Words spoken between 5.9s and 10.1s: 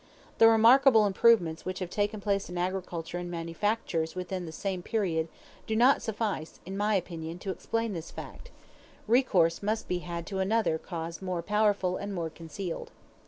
suffice in my opinion to explain this fact; recourse must be